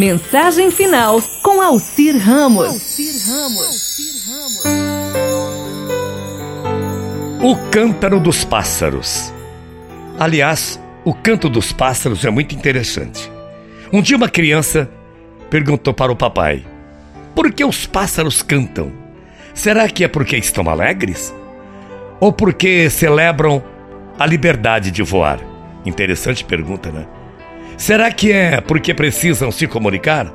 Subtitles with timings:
[0.00, 2.68] Mensagem final com Alcir Ramos.
[2.68, 3.98] Alcir Ramos.
[7.42, 9.30] O Cântaro dos Pássaros.
[10.18, 13.30] Aliás, o canto dos pássaros é muito interessante.
[13.92, 14.90] Um dia uma criança
[15.50, 16.64] perguntou para o papai:
[17.34, 18.90] Por que os pássaros cantam?
[19.52, 21.30] Será que é porque estão alegres?
[22.18, 23.62] Ou porque celebram
[24.18, 25.40] a liberdade de voar?
[25.84, 27.06] Interessante pergunta, né?
[27.80, 30.30] Será que é porque precisam se comunicar?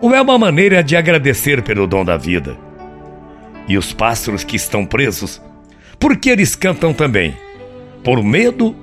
[0.00, 2.56] Ou é uma maneira de agradecer pelo dom da vida?
[3.66, 5.42] E os pássaros que estão presos,
[5.98, 7.36] por que eles cantam também?
[8.04, 8.76] Por medo?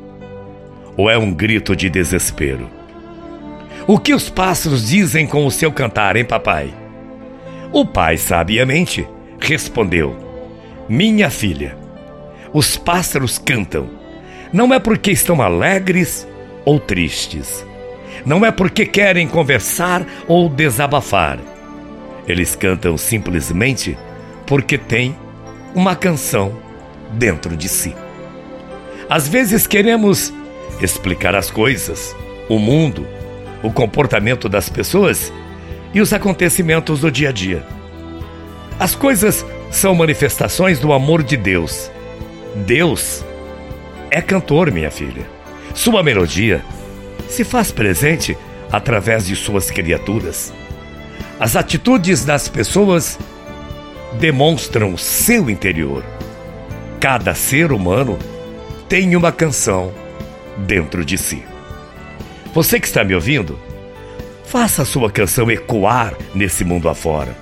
[0.98, 2.70] Ou é um grito de desespero?
[3.88, 6.74] O que os pássaros dizem com o seu cantar, hein, papai?
[7.72, 9.08] O pai, sabiamente,
[9.40, 10.14] respondeu:
[10.90, 11.78] Minha filha,
[12.52, 13.90] os pássaros cantam.
[14.52, 16.28] Não é porque estão alegres
[16.66, 17.66] ou tristes.
[18.26, 21.40] Não é porque querem conversar ou desabafar.
[22.28, 23.98] Eles cantam simplesmente
[24.46, 25.16] porque têm
[25.74, 26.58] uma canção
[27.14, 27.96] dentro de si.
[29.10, 30.34] Às vezes queremos
[30.82, 32.16] explicar as coisas,
[32.50, 33.08] o mundo,
[33.64, 35.32] o comportamento das pessoas
[35.94, 37.64] e os acontecimentos do dia a dia.
[38.80, 41.90] As coisas são manifestações do amor de Deus.
[42.56, 43.24] Deus
[44.12, 45.26] é cantor, minha filha.
[45.74, 46.62] Sua melodia
[47.30, 48.38] se faz presente
[48.72, 50.54] através de suas criaturas.
[51.40, 53.18] As atitudes das pessoas
[54.20, 56.04] demonstram seu interior.
[57.00, 58.18] Cada ser humano
[58.90, 59.94] tem uma canção
[60.58, 61.44] dentro de si.
[62.54, 63.60] Você que está me ouvindo,
[64.46, 67.36] faça a sua canção ecoar nesse mundo afora.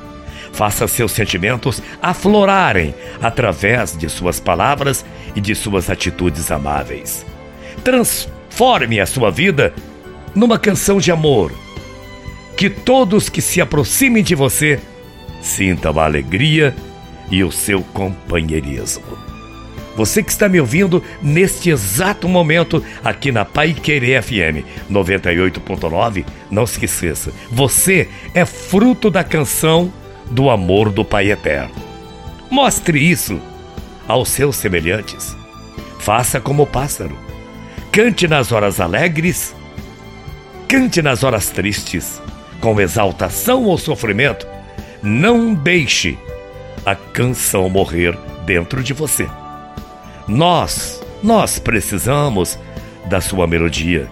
[0.51, 7.25] Faça seus sentimentos aflorarem através de suas palavras e de suas atitudes amáveis.
[7.83, 8.34] Transforme
[9.01, 9.73] a sua vida
[10.33, 11.51] numa canção de amor.
[12.57, 14.79] Que todos que se aproximem de você
[15.41, 16.75] sintam a alegria
[17.29, 19.25] e o seu companheirismo.
[19.95, 26.67] Você que está me ouvindo neste exato momento aqui na Pai Querer FM 98.9, não
[26.67, 29.91] se esqueça, você é fruto da canção
[30.29, 31.71] do amor do Pai Eterno.
[32.51, 33.39] Mostre isso
[34.07, 35.35] aos seus semelhantes.
[35.99, 37.24] Faça como o pássaro.
[37.95, 39.55] Cante nas horas alegres,
[40.67, 42.21] cante nas horas tristes,
[42.59, 44.45] com exaltação ou sofrimento.
[45.01, 46.17] Não deixe
[46.85, 48.13] a canção morrer
[48.45, 49.29] dentro de você.
[50.27, 52.59] Nós, nós precisamos
[53.05, 54.09] da sua melodia.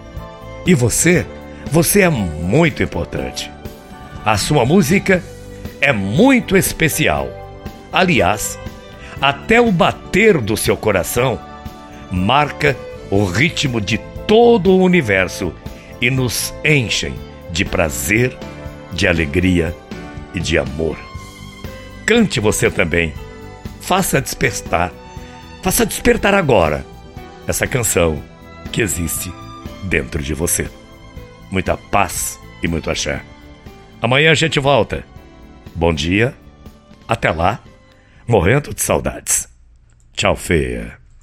[0.66, 1.26] E você,
[1.70, 3.50] você é muito importante.
[4.24, 5.22] A sua música
[5.78, 7.28] é muito especial.
[7.92, 8.58] Aliás,
[9.20, 11.38] até o bater do seu coração
[12.10, 12.74] marca
[13.14, 15.54] o ritmo de todo o universo
[16.00, 17.14] e nos enchem
[17.50, 18.36] de prazer,
[18.92, 19.74] de alegria
[20.34, 20.98] e de amor.
[22.06, 23.12] Cante você também.
[23.80, 24.92] Faça despertar
[25.64, 26.84] Faça despertar agora
[27.48, 28.22] essa canção
[28.70, 29.32] que existe
[29.84, 30.68] dentro de você.
[31.50, 33.22] Muita paz e muito axé.
[34.02, 35.06] Amanhã a gente volta.
[35.74, 36.34] Bom dia.
[37.08, 37.60] Até lá.
[38.28, 39.48] Morrendo de saudades.
[40.12, 41.03] Tchau, feia.